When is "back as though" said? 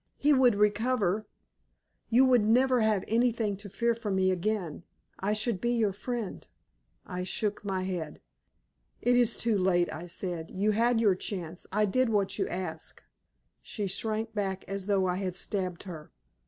14.33-15.05